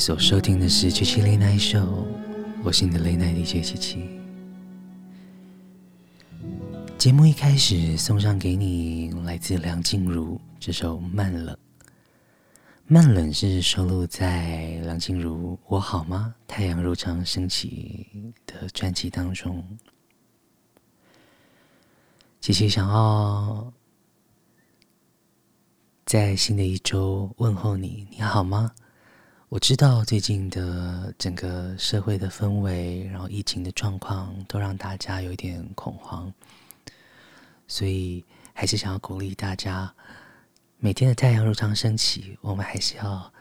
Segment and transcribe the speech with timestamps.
[0.00, 2.06] 所收听的是七七 Late Night Show，
[2.64, 4.18] 我是你的 Late Night DJ 七七。
[6.96, 11.54] 节目一开始送上给你来自梁静茹这首《慢冷》，
[12.86, 16.34] 慢冷是收录在梁静茹《我好吗？
[16.48, 18.06] 太阳如常升起》
[18.50, 19.62] 的专辑当中。
[22.40, 23.70] 七七想要
[26.06, 28.72] 在新的一周问候你，你好吗？
[29.50, 36.32] 我知道最近的整个社会的氛围然后疫情的状况都让大家有一点恐慌。
[37.66, 39.92] 所以还是想要鼓励大家
[40.78, 43.32] 每天的太阳如常升起我们还是要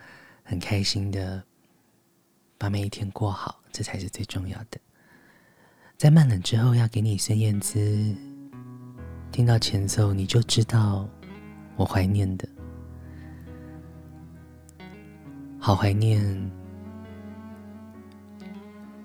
[0.41, 1.43] 很开心的
[2.57, 4.79] 把每一天过好这才是最重要的。
[5.95, 7.79] 在慢冷之后要给你孙燕姿
[9.31, 11.07] 听到前奏你就知道
[11.75, 12.58] 我怀念的。
[15.61, 16.23] 好怀念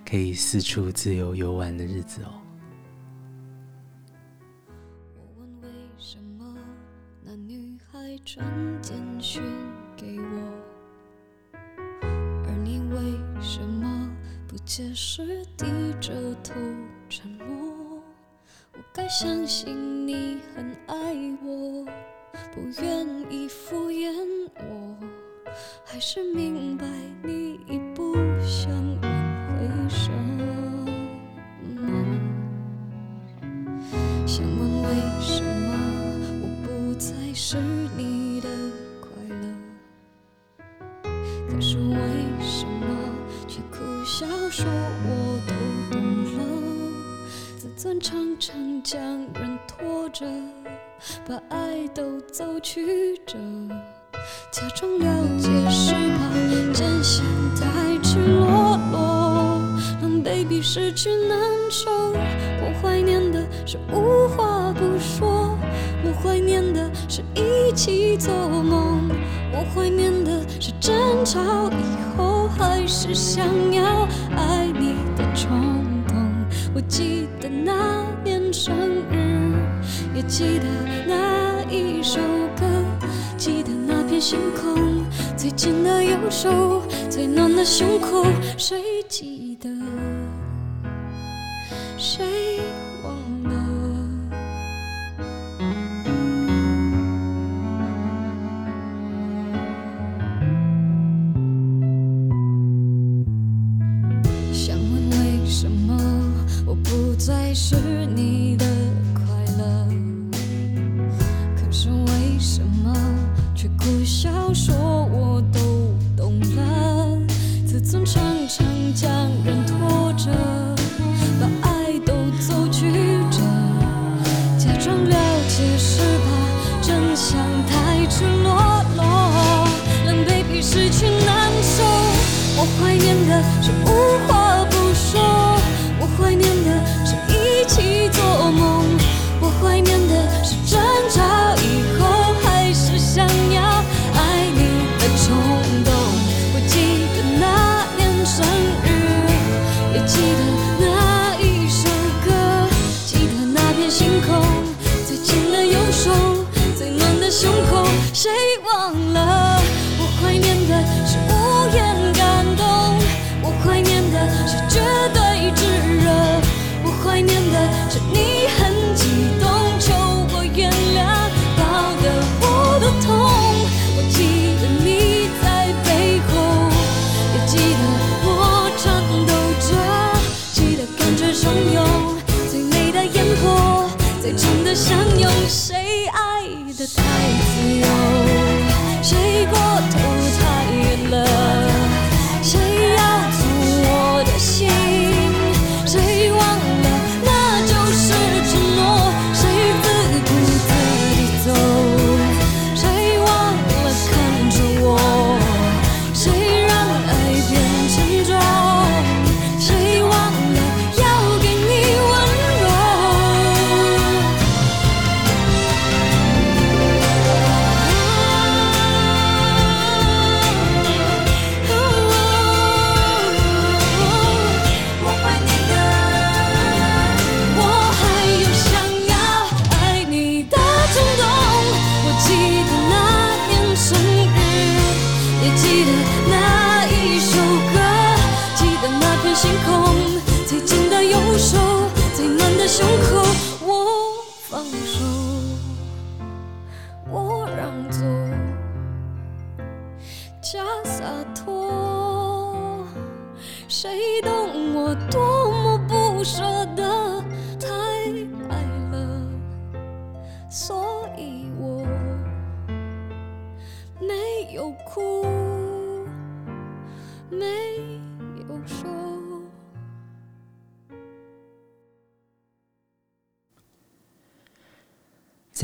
[0.09, 2.31] 可以四处自由游玩的日子哦。
[5.17, 5.69] 我问为
[5.99, 6.57] 什么
[7.25, 8.47] 那女孩传
[8.81, 9.43] 简讯
[9.97, 10.27] 给我
[12.47, 14.09] 而你为什么
[14.47, 15.67] 不解释低
[16.01, 16.15] 着
[16.45, 16.55] 头
[17.09, 18.01] 沉默
[18.75, 21.85] 我该相信你很爱我
[22.53, 24.13] 不愿意敷衍
[24.57, 25.24] 我。
[25.85, 26.87] 还是明白
[27.23, 28.71] 你已不想
[29.01, 29.11] 挽
[29.49, 29.55] 回
[29.89, 30.43] 什么
[34.27, 34.89] 想问为
[35.21, 35.69] 什么
[36.43, 37.57] 我不再是
[37.97, 38.49] 你的
[39.01, 39.45] 快乐？
[41.49, 41.97] 可是为
[42.41, 42.87] 什么
[43.47, 45.55] 却苦笑说我都
[45.97, 46.03] 懂
[46.35, 46.39] 了？
[47.57, 49.01] 自尊常常将
[49.35, 50.27] 人拖着
[51.27, 53.39] 把爱都走曲折
[54.51, 55.07] 假装了
[55.39, 56.31] 解是吧？
[56.73, 57.25] 真相
[57.55, 59.63] 太赤裸裸，
[60.03, 61.39] 狼狈比失去难
[61.71, 61.91] 受。
[61.91, 65.57] 我怀念的是无话不说，
[66.05, 69.11] 我怀念的是一起做梦，
[69.53, 75.49] 我怀念的是争吵以后还是想要爱你的冲
[76.09, 76.17] 动。
[76.75, 78.75] 我记得那年生
[79.11, 79.55] 日，
[80.15, 80.65] 也记得
[81.07, 82.19] 那一首
[82.59, 82.74] 歌。
[84.27, 85.05] 星空
[85.37, 86.81] 最紧的右手
[87.11, 88.25] 最暖的胸口
[88.57, 88.94] 谁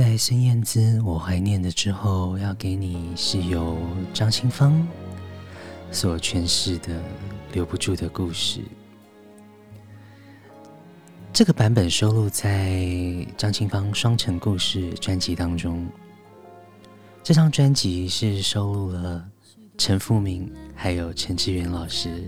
[0.03, 3.77] 在孙燕姿我怀念的之后要给你是由
[4.15, 4.89] 张清芳
[5.93, 7.03] 所诠释的
[7.53, 8.63] 留不住的故事
[11.35, 12.83] 这个版本收录在
[13.37, 15.87] 张清芳双城故事专辑当中。
[17.23, 19.23] 这张专辑是收录了
[19.77, 22.27] 陈富明还有陈志远老师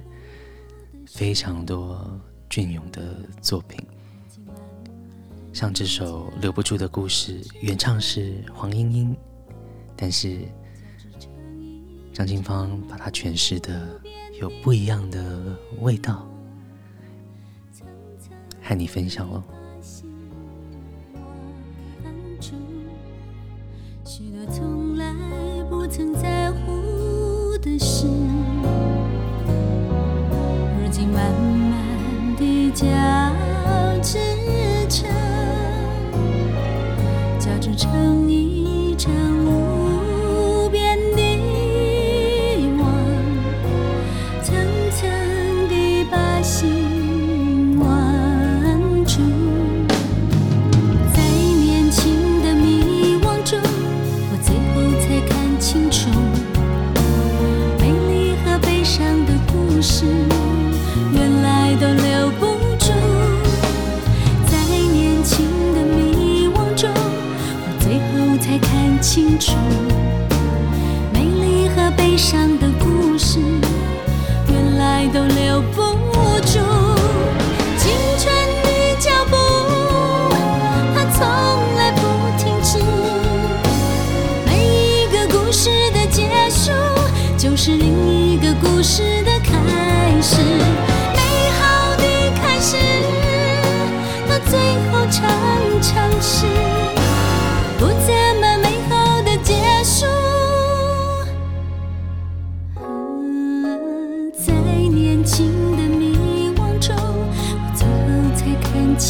[1.07, 3.81] 非常多隽永的作品。
[5.53, 9.17] 像这首《留不住的故事》，原唱是黄莺莺，
[9.95, 10.39] 但是
[12.13, 14.01] 张清芳把它诠释的
[14.41, 16.27] 有不一样的味道。
[18.63, 19.45] 和你分享了。
[24.05, 25.13] 许多从来
[25.69, 28.07] 不曾在乎的事，
[30.79, 32.87] 如今慢慢地交
[34.01, 34.19] 织
[34.89, 35.11] 成，
[37.77, 38.42] 成一
[71.13, 72.52] 美丽和悲伤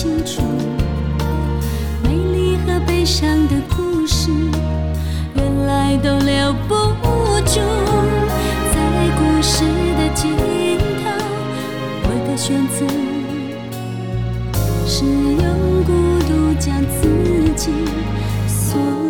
[0.02, 0.42] 清楚
[2.02, 4.32] 美丽和悲伤的故事
[5.36, 6.74] 原来都留不
[7.46, 7.60] 住
[8.74, 9.62] 在故事
[9.96, 10.36] 的尽
[11.04, 11.08] 头
[12.02, 12.84] 我的选择
[14.84, 15.92] 是用孤
[16.26, 17.70] 独将自己
[18.48, 19.01] 锁。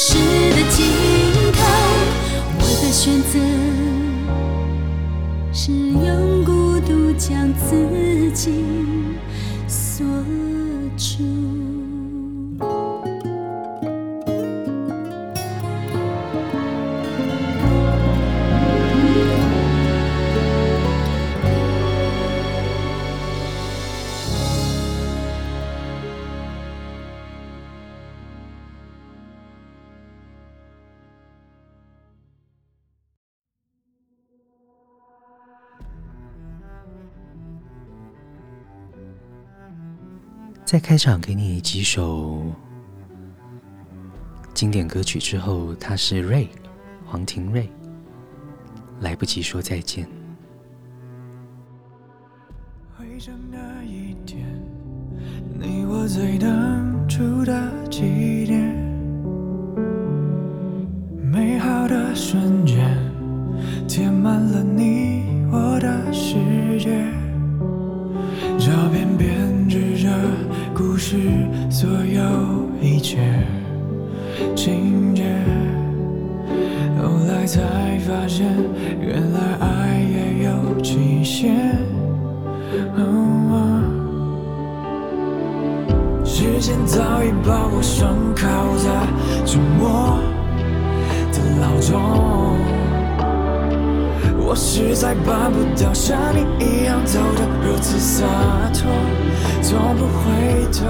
[0.00, 0.86] 世的尽
[1.52, 1.58] 头
[2.56, 3.36] 我的选择
[5.52, 8.62] 是用孤独将自己
[9.66, 10.06] 锁
[10.96, 11.67] 住。
[40.70, 42.42] 在开场给你几首
[44.52, 46.46] 经典歌曲之后，他是瑞
[47.06, 47.66] 黄庭瑞，
[49.00, 50.06] 来不及说再见。
[52.94, 54.46] 回想那一天，
[55.58, 58.76] 你我最当初的起点。
[63.88, 66.34] 填满了你我的世
[66.78, 67.02] 界，
[68.58, 69.37] 照片编织着
[70.78, 71.16] 故事，
[71.68, 72.22] 所有
[72.80, 73.18] 一切
[74.54, 75.24] 情节。
[77.02, 78.46] 后来才发现，
[79.00, 81.74] 原来爱也有期限。
[82.94, 83.02] 哦，
[86.24, 88.88] 时间早已把我拴靠在
[89.44, 90.16] 沉默
[91.32, 92.67] 的牢中。
[94.50, 98.24] 我实在办不到像你一样走得如此洒
[98.72, 98.90] 脱，
[99.60, 100.86] 从不回头。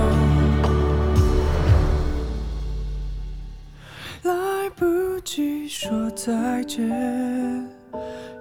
[4.22, 6.88] 来不及说再见，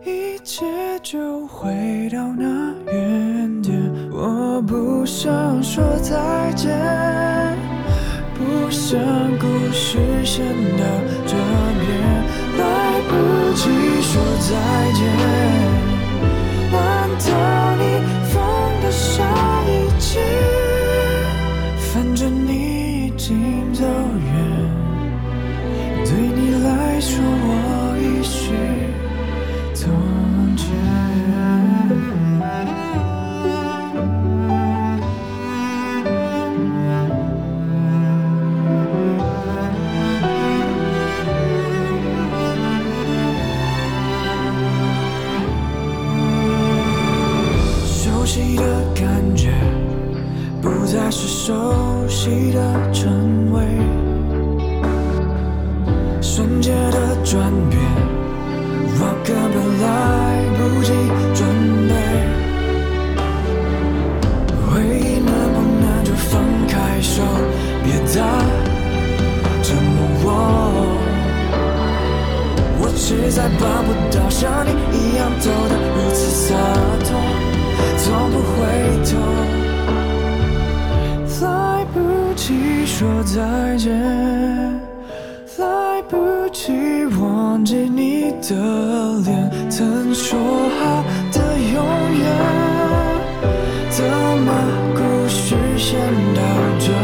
[0.05, 0.63] 一切
[1.01, 3.75] 就回到那原点。
[4.11, 7.57] 我不想说再见，
[8.35, 8.99] 不想
[9.39, 10.45] 故事先
[10.77, 10.85] 到
[11.25, 12.46] 这边。
[13.47, 15.66] 来不及说再见，
[51.47, 51.53] 熟
[52.09, 52.59] 悉的
[52.91, 53.61] 称谓，
[56.21, 57.79] 瞬间的转变，
[58.99, 59.87] 我根本来
[60.57, 60.91] 不及
[61.33, 61.47] 准
[61.87, 61.91] 备。
[64.59, 64.67] 回
[64.99, 67.23] 忆能不能就放开手，
[67.81, 68.19] 别再
[69.63, 70.27] 折磨我？
[72.81, 76.55] 我实在办不到像你一样走得如此洒
[77.05, 77.15] 脱，
[77.99, 78.67] 从不回
[79.05, 79.46] 头。
[82.85, 83.91] 说再见，
[85.57, 86.71] 来不及
[87.19, 88.55] 忘记你的
[89.25, 91.83] 脸，曾说好的永
[92.17, 92.25] 远，
[93.89, 94.51] 怎么
[94.95, 95.99] 故事先
[96.33, 96.41] 到
[96.79, 96.96] 这？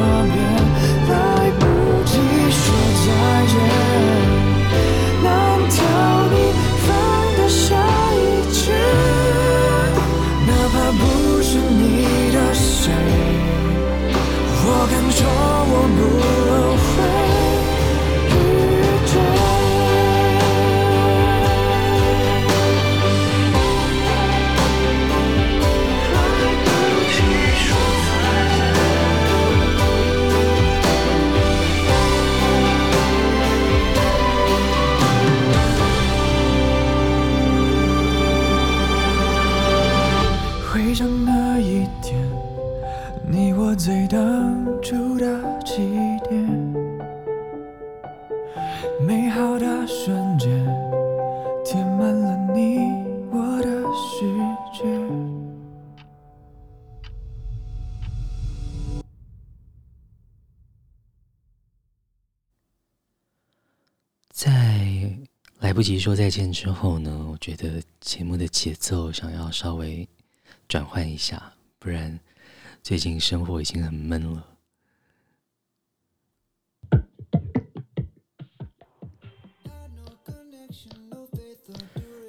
[65.83, 70.07] 及说再见之后呢，我觉得节目的节奏想要稍微
[70.67, 72.17] 转换一下，不然
[72.81, 74.47] 最近生活已经很闷了。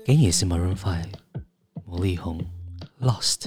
[0.04, 1.12] 给你也是 Maroon Five，
[1.86, 2.44] 魔力红
[3.00, 3.46] ，Lost。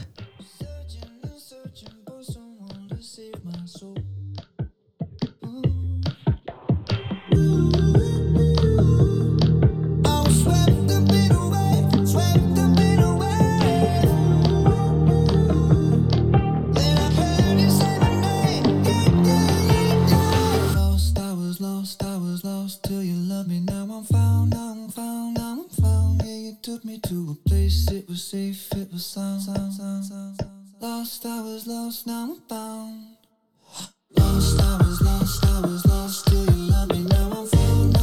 [26.68, 29.42] took me to a place, it was safe, it was sound.
[29.42, 30.60] sound, sound, sound, sound.
[30.82, 33.16] Lost, I was lost, now I'm found.
[34.18, 37.97] Lost, I was lost, I was lost till you love me, now I'm found.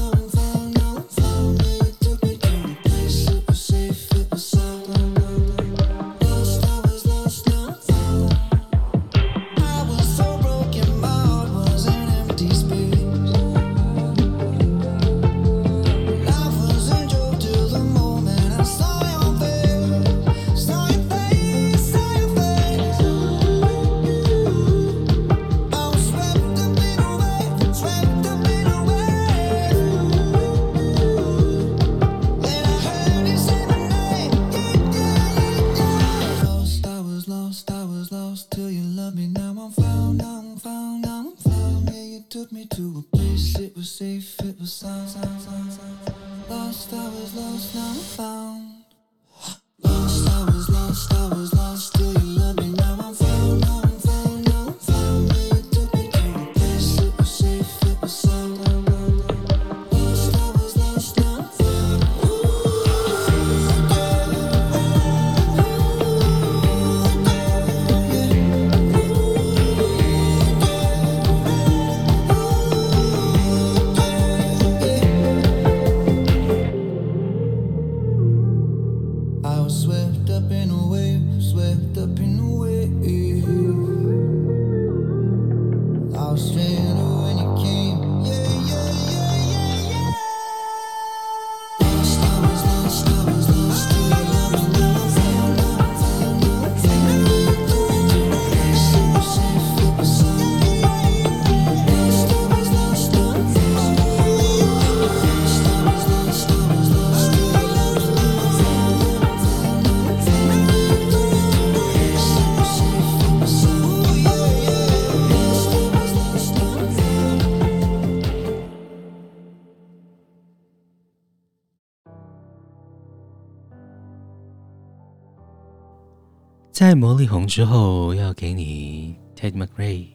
[126.74, 130.08] 在魔力红之后，要给你 Ted McRae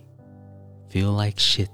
[0.91, 1.69] Feel Like Shit。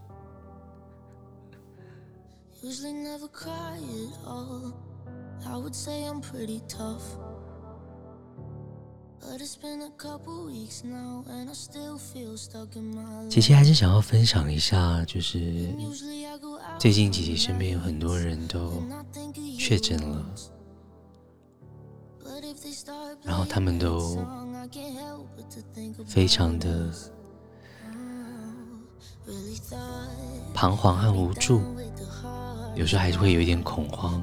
[13.28, 15.68] 姐姐还是想要分享一下，就是
[16.78, 18.84] 最近姐姐身边有很多人都
[19.58, 20.24] 确诊了，
[23.24, 24.24] 然后他们都。
[26.06, 26.90] 非常的
[30.54, 31.62] 彷徨和无助，
[32.76, 34.22] 有时候还是会有一点恐慌，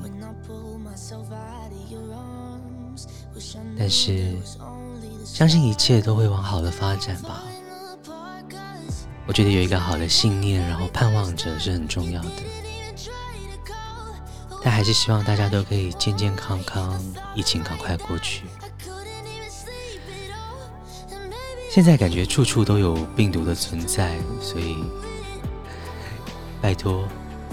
[3.79, 4.37] 但是
[5.25, 7.43] 相信一切都会往好的发展吧。
[9.27, 12.29] 我觉得有一个好的信念，然后盼望着是很重要的。
[14.63, 17.01] 但还是希望大家都可以健健康康，
[17.35, 18.45] 疫情赶快过去。
[21.75, 24.77] 现在感觉处处都有病毒的存在，所以
[26.61, 27.09] 拜托，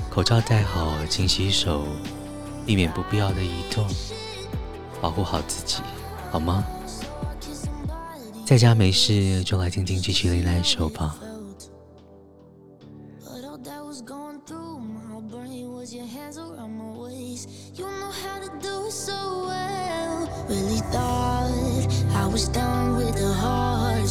[0.10, 1.86] 口罩戴好，勤洗手，
[2.66, 3.88] 避免不必要的移动，
[5.00, 5.82] 保护好自己，
[6.30, 6.66] 好吗？
[8.46, 11.16] 在家没事就来听听机器人那一首吧。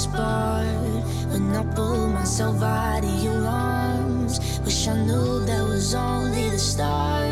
[0.06, 4.60] when I pulled myself out of your arms.
[4.64, 7.27] Wish I knew that was only the start.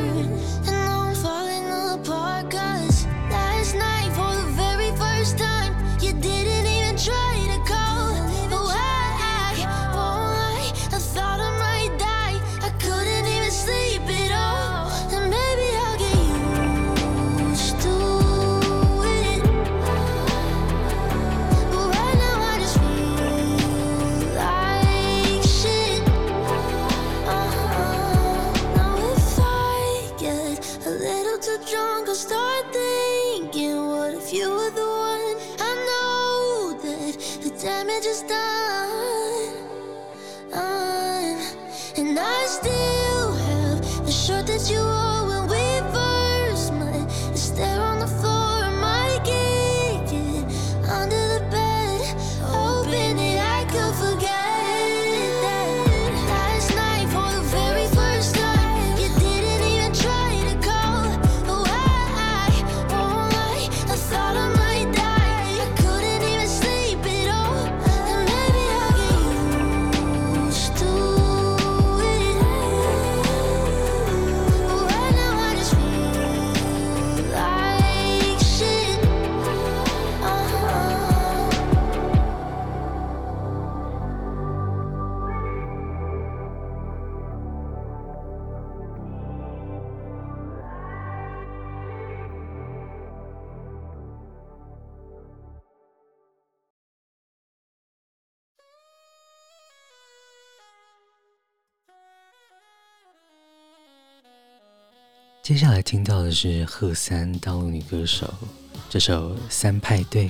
[105.87, 108.29] 听到的是贺三大陆女歌手
[108.91, 110.25] 这首《三派对》。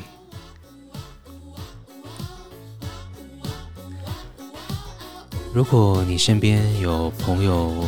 [5.55, 7.87] 如果你身边有朋友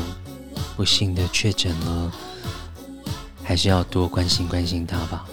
[0.79, 2.11] 不幸的确诊了，
[3.45, 5.29] 还是要多关心关心他吧。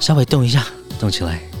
[0.00, 0.66] 稍微动一下，
[1.00, 1.51] 动起来。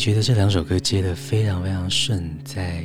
[0.00, 2.82] 觉得这两首歌接的非常非常顺，在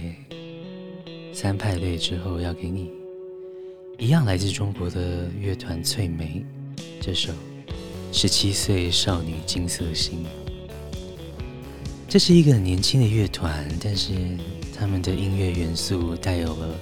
[1.34, 2.92] 三派对之后要给你
[3.98, 6.46] 一样来自中国的乐团翠梅
[7.00, 7.32] 这首
[8.12, 10.26] 《十七岁少女金色心》。
[12.10, 14.12] 这是一个很年轻的乐团，但是
[14.78, 16.76] 他们的音乐元素带有了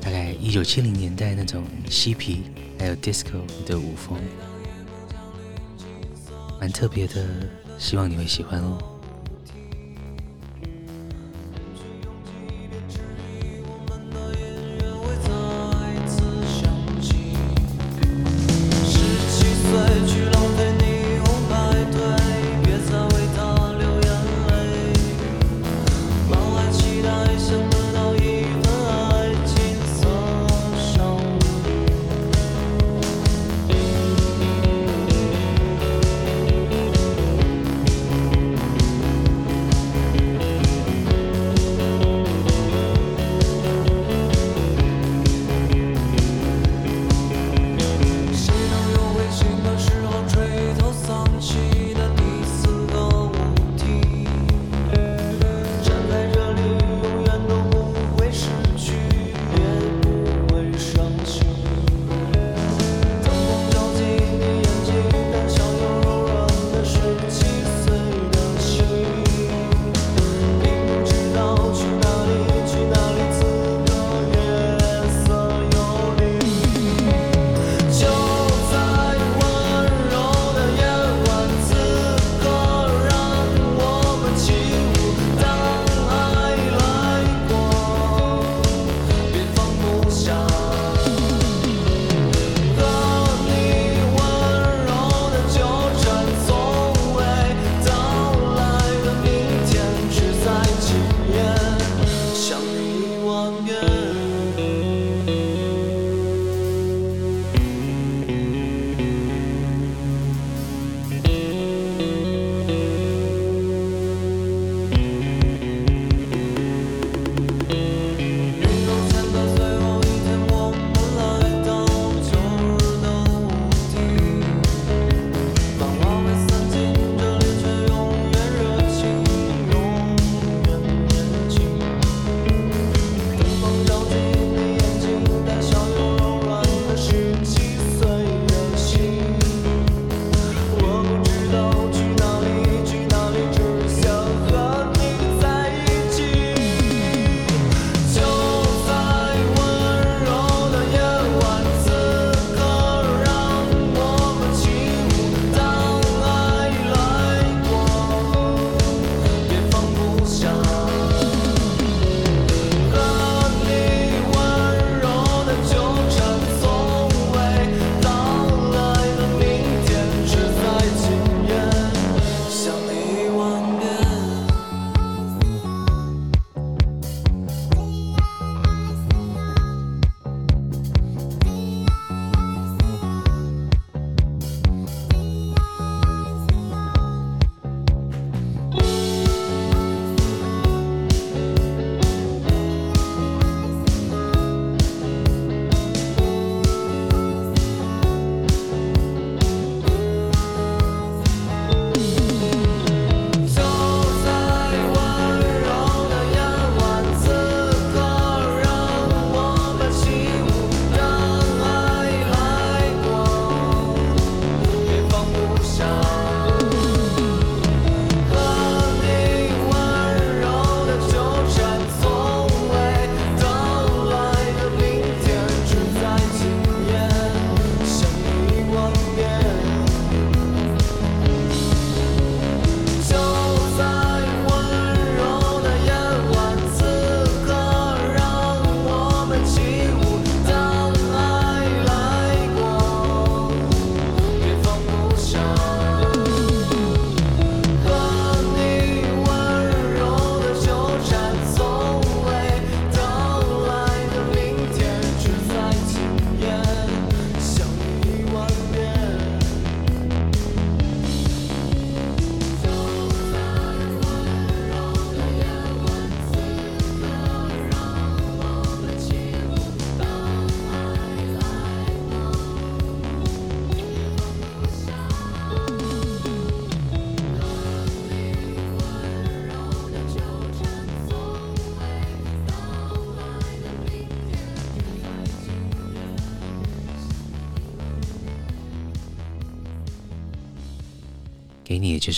[0.00, 2.42] 大概一九七零年代那种嬉皮
[2.78, 4.16] 还有 disco 的舞风，
[6.60, 7.26] 蛮特别的。
[7.78, 8.95] 希望你会喜欢哦。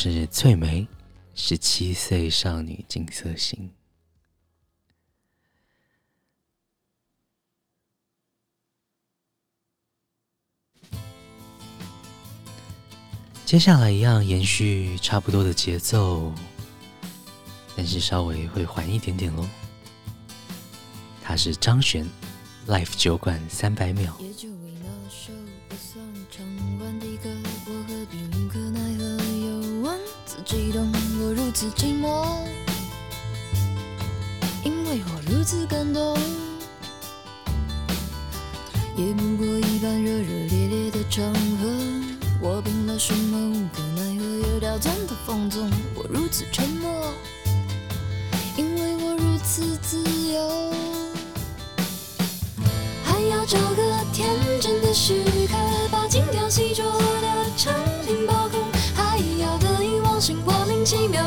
[0.00, 0.86] 是翠梅，
[1.34, 3.68] 十七岁少女金色心。
[13.44, 16.32] 接下来一样延续差不多的节奏，
[17.76, 19.44] 但是稍微会缓一点点喽。
[21.20, 22.08] 它是张悬
[22.68, 24.16] ，Life 酒馆三百秒。
[30.48, 30.90] 激动，
[31.20, 32.24] 我如此寂寞，
[34.64, 36.16] 因为我如此感动，
[38.96, 41.68] 也不过一般热热烈烈的场合，
[42.40, 47.12] 我凭了什么无可奈何又刁钻的放纵，我如此沉默，
[48.56, 50.72] 因为我如此自由，
[53.04, 53.82] 还要找个
[54.14, 55.54] 天真的时刻，
[55.90, 56.84] 把精雕细琢
[57.20, 57.97] 的成。
[60.90, 61.17] 莫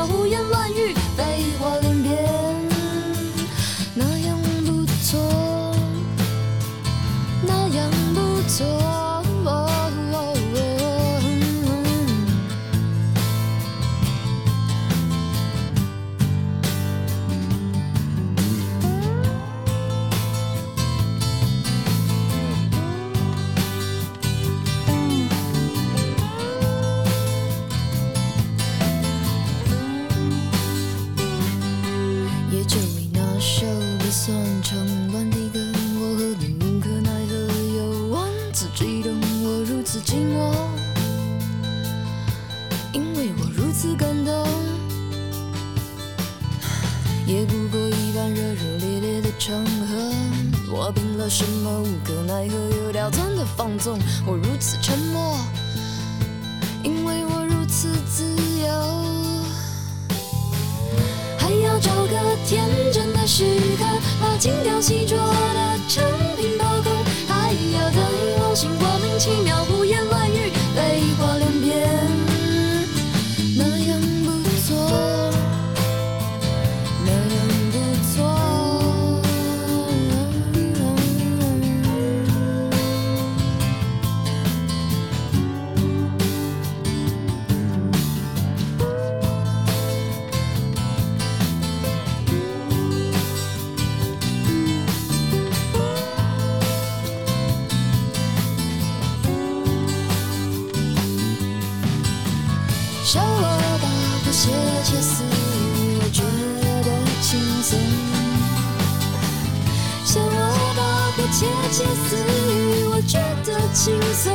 [111.24, 112.16] 我窃窃私
[112.50, 114.34] 语，我觉得轻松，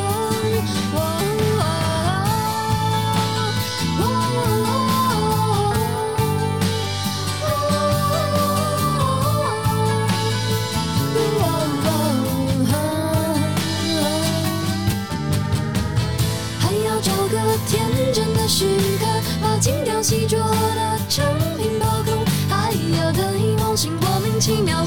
[16.57, 17.35] 还要找个
[17.67, 18.63] 天真的时
[18.97, 19.05] 刻，
[19.41, 21.25] 把精雕细琢的成
[21.57, 24.77] 品包空，还要得意忘形，莫名其妙。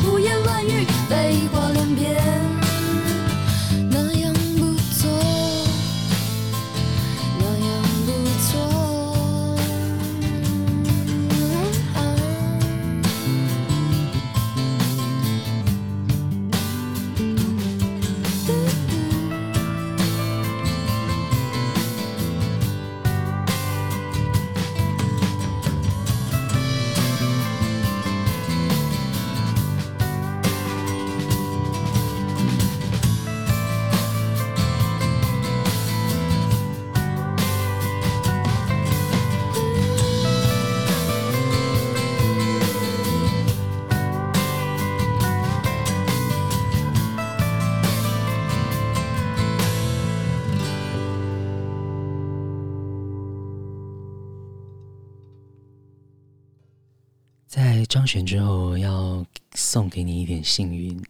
[58.11, 61.01] 悬之后要送给你一点幸运，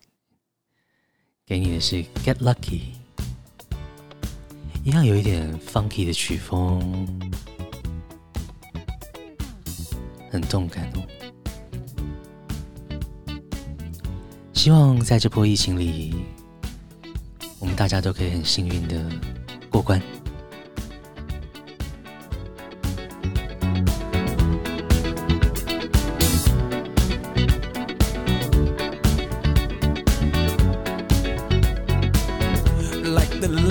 [1.46, 2.59] 给你的是《Get Lucky》，
[4.84, 7.32] 一样有一点 funky 的曲风，
[10.30, 11.03] 很动感哦。
[14.53, 16.14] 希望在这波疫情里，
[17.59, 19.11] 我们大家都可以很幸运的
[19.70, 19.98] 过关。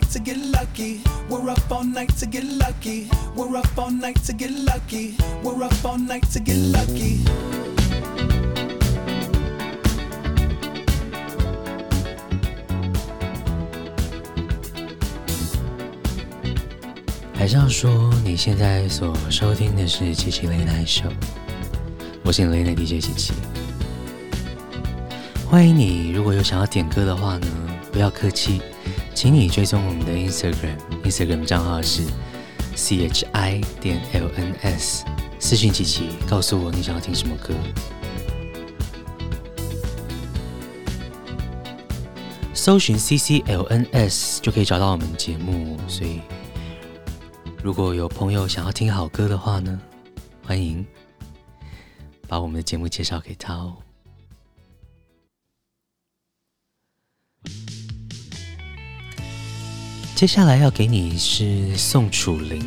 [0.00, 1.00] to get lucky.
[1.28, 3.08] We're up all night to get lucky.
[3.34, 5.16] We're up all night to get lucky.
[5.42, 7.24] We're up all night to get lucky.
[17.38, 21.08] 《海上说》，你现在所收听的是《奇奇雷一秀》，
[22.24, 23.32] 我是雷的 DJ 奇奇。
[25.48, 27.46] 欢迎你，如果有想要点歌的话呢，
[27.92, 28.60] 不要客气，
[29.16, 32.02] 请你追踪我们的 Instagram，Instagram 账号是
[32.76, 35.04] chi 点 lns。
[35.40, 37.54] 私讯琪琪，告诉我你想要听什么歌。
[42.52, 45.78] 搜寻 cclns 就可以找到我们的节目。
[45.88, 46.20] 所以，
[47.62, 49.80] 如果有朋友想要听好歌的话呢，
[50.44, 50.86] 欢迎
[52.28, 53.78] 把我们的节目介绍给他哦。
[60.16, 62.66] 接下来要给你是宋楚灵，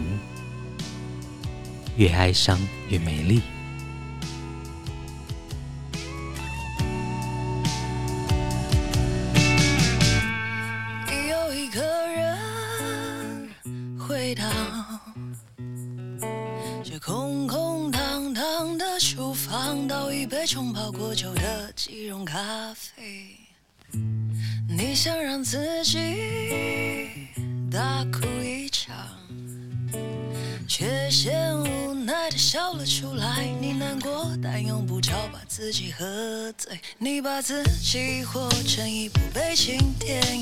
[1.98, 3.42] 越哀伤越美丽。
[37.40, 40.39] 把自己活成一部悲情电影。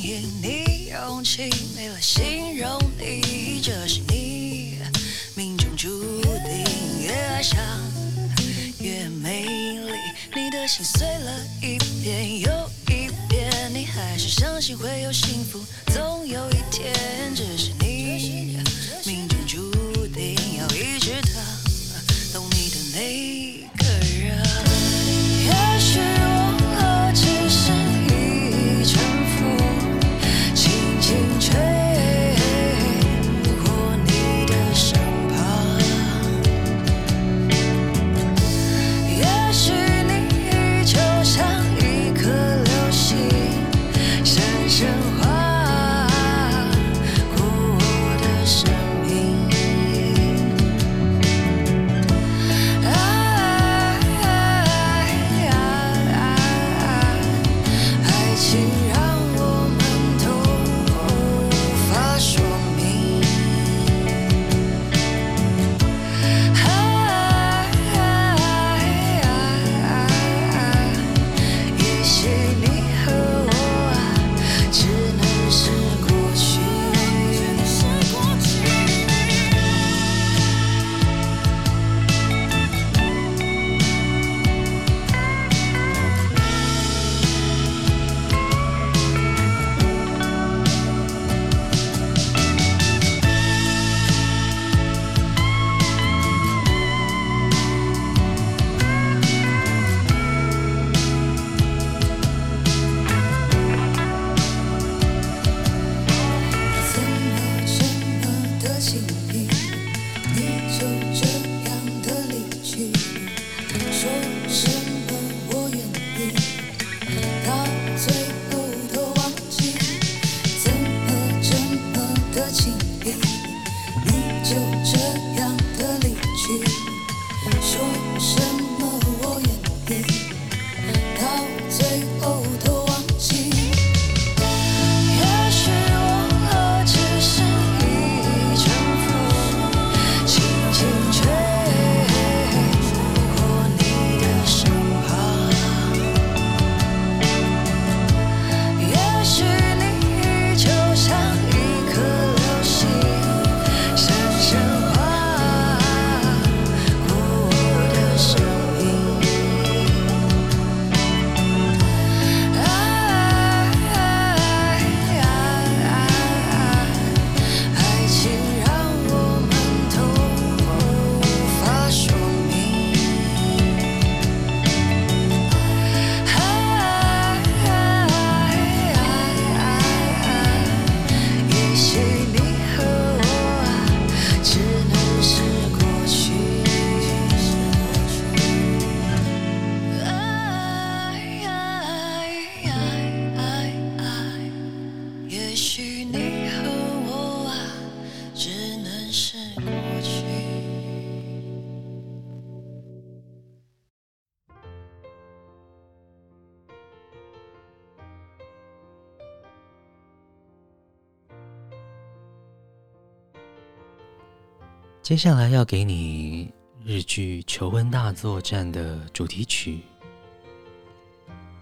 [215.08, 216.52] 接下来要给你
[216.84, 219.76] 日剧《求婚大作战》的主题曲，《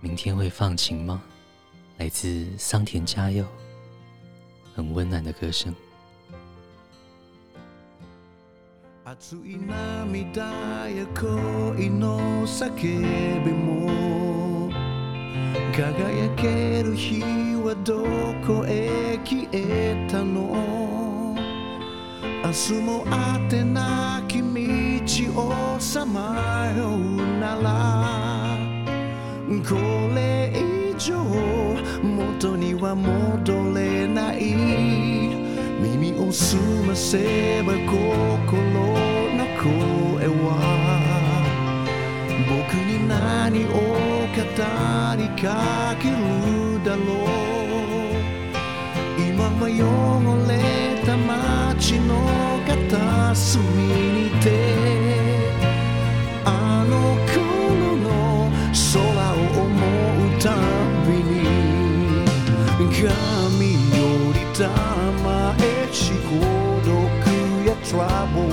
[0.01, 1.21] 明天会放晴吗》？
[2.01, 3.45] 来自桑田佳佑，
[4.73, 5.75] 很温暖的歌声。
[22.45, 26.99] 明日も果てなき道をさまよう
[27.39, 28.55] なら。
[29.67, 29.73] こ
[30.13, 31.23] れ以上
[32.03, 34.53] 元には戻れない。
[35.81, 38.53] 耳を澄ませば心
[39.33, 40.45] の声は。
[42.29, 44.37] 仆に何を语
[45.17, 46.13] りかける
[46.85, 47.25] だろう。
[49.17, 50.53] 今は汚れ
[51.03, 52.15] たま街の
[52.65, 54.45] 片隅にて
[56.45, 57.35] あの顷
[57.97, 58.95] の空
[59.33, 60.45] を思うた
[61.05, 61.33] びに
[62.79, 63.03] 髪
[63.91, 63.99] よ
[64.33, 64.59] りた
[65.23, 65.25] ま
[65.59, 65.61] え
[65.91, 66.39] し孤
[66.85, 66.91] 独
[67.67, 68.03] やトラ
[68.33, 68.47] ブル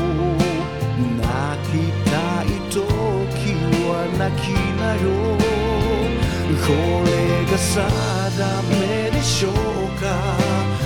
[1.16, 1.22] 泣
[1.70, 1.72] き
[2.10, 2.10] た
[2.42, 2.76] い时
[3.88, 4.44] は泣き
[4.78, 5.02] なよ。
[6.62, 6.68] こ
[7.04, 7.10] れ
[7.50, 7.70] が定
[8.70, 9.52] めでしょう
[10.00, 10.81] か？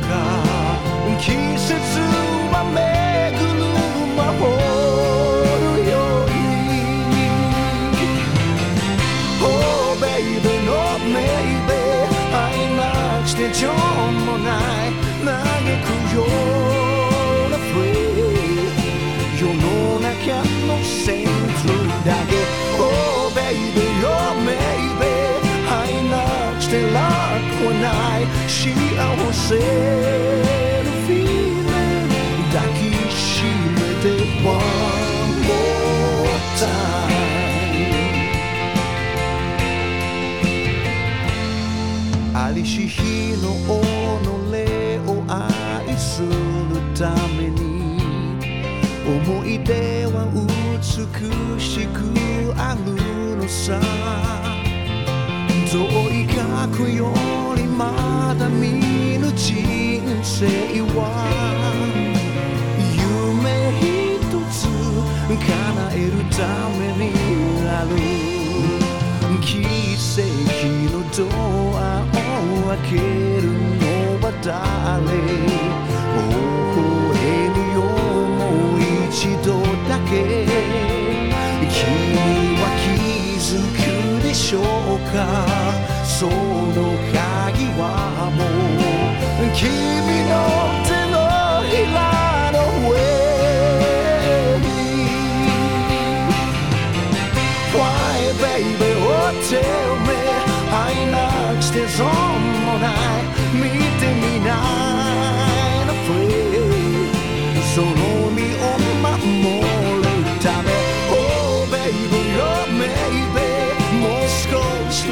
[0.00, 0.74] か。
[1.18, 2.33] 季节は
[27.84, 28.72] ない幸
[29.32, 29.60] せの
[31.06, 32.08] feeling
[32.52, 32.80] 抱き
[33.12, 34.04] しめて
[34.42, 34.56] One
[35.44, 36.72] more time
[42.34, 43.02] ありし日
[43.42, 43.70] の己
[45.06, 45.34] を爱
[45.98, 46.28] する
[46.96, 47.62] ために
[49.06, 50.40] 思い出は美
[51.60, 52.00] しく
[52.56, 53.78] あるのさ
[55.66, 56.13] 远い。
[56.34, 57.12] 过去よ
[57.56, 60.46] りまだ见ぬ人生
[60.96, 61.00] は
[62.96, 63.42] 梦
[63.78, 63.82] 一
[64.50, 64.66] つ
[65.28, 65.48] 叶
[65.92, 67.14] えるために
[67.68, 67.94] ある
[69.40, 69.46] 奇
[69.96, 70.22] 迹
[70.90, 71.22] のド
[71.78, 72.96] アを开け
[73.40, 73.42] る
[73.78, 73.84] の
[74.20, 75.00] は谁微笑
[77.50, 77.78] むよ
[78.34, 78.42] も
[78.74, 79.14] う一
[79.46, 79.48] 度
[79.88, 80.10] だけ
[81.70, 81.78] 君
[82.58, 82.84] は気
[83.38, 84.62] づくでしょう
[85.12, 85.83] か
[86.13, 86.31] その
[87.11, 89.69] 键はもう君
[90.27, 90.33] の
[90.85, 91.15] 手の
[91.69, 91.97] ひら
[92.51, 92.57] の
[92.89, 92.93] 上
[94.59, 94.67] に
[97.73, 99.61] Why baby oh tell
[100.05, 100.09] me
[100.71, 100.73] 爱
[101.11, 101.15] な
[101.55, 103.23] くして损もない
[103.53, 103.61] 见
[103.99, 107.09] てみないの free
[107.73, 107.87] その
[108.31, 108.72] 身を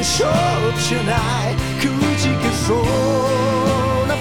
[0.02, 2.00] the short and I could
[2.42, 2.82] get so
[4.08, 4.16] na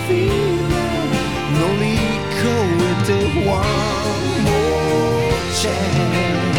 [3.47, 6.50] one more chance.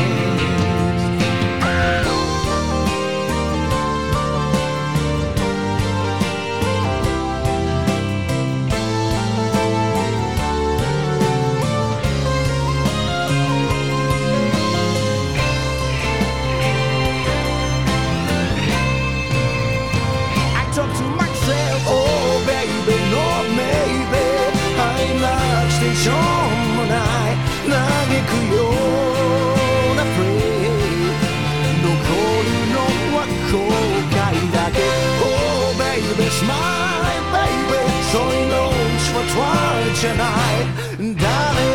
[39.39, 41.29] は try じゃない誰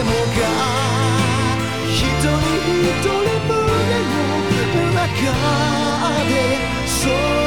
[0.04, 0.42] もが
[1.88, 2.28] 一人
[2.84, 3.10] 一人
[3.48, 5.08] 胸の中
[6.28, 6.32] で
[6.86, 7.47] そう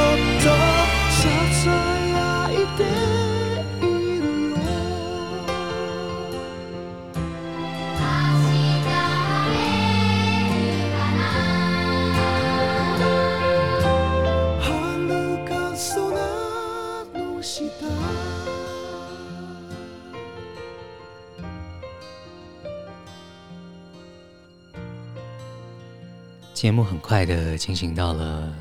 [26.61, 28.55] 节目很快的进行到了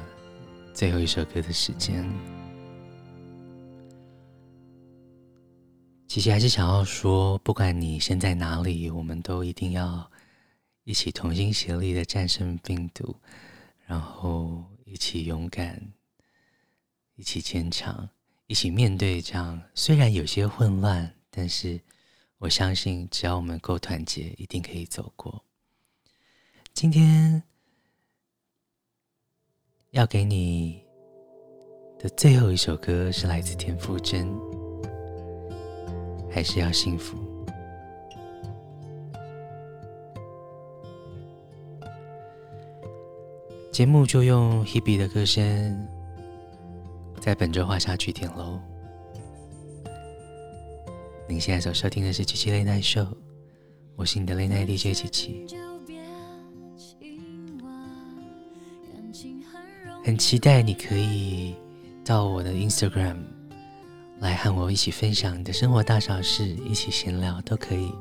[0.73, 2.03] 最后一首歌的时间。
[6.09, 10.11] 其实还是想要说，不管你身在哪里，我们都一定要
[10.85, 13.15] 一起同心协力的战胜病毒，
[13.85, 15.79] 然后一起勇敢，
[17.17, 18.09] 一起坚强，
[18.47, 21.79] 一起面对这样虽然有些混乱，但是
[22.39, 25.45] 我相信只要我们够团结，一定可以走过。
[26.73, 27.43] 今天
[29.93, 30.81] 要给你
[31.99, 34.25] 的最后一首歌是来自田馥甄，
[36.31, 37.19] 还是要幸福。
[43.73, 45.89] 节目就用 Hebe 的歌声，
[47.21, 48.61] 在本周画下句点喽。
[51.29, 53.07] 您现在所收听的是《七七 Late Night Show》，
[53.97, 55.47] 我是你的 Late Night DJ 七七。
[60.03, 61.55] 很期待你可以
[62.05, 63.17] 到我的 Instagram
[64.19, 67.93] 来和我一起分享你的生活大小事，一起闲聊都可以。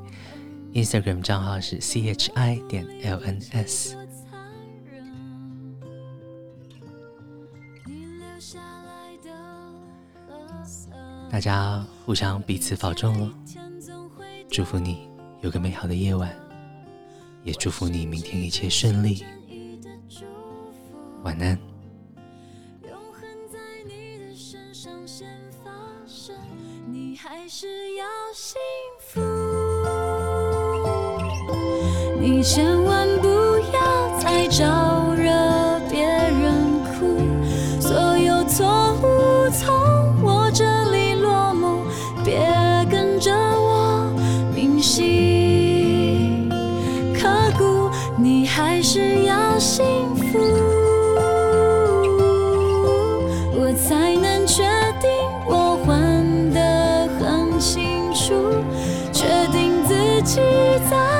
[0.72, 3.94] Instagram 账号是 chi 点 lns。
[11.30, 13.32] 大家互相彼此保重哦，
[14.50, 15.08] 祝福你
[15.42, 16.34] 有个美好的夜晚，
[17.44, 19.22] 也祝福你明天一切顺利。
[21.22, 21.69] 晚安。
[27.52, 28.60] 是要幸
[29.00, 29.20] 福，
[32.20, 33.28] 你千万不
[33.72, 34.64] 要再找
[60.30, 60.38] 记
[60.88, 61.19] 载。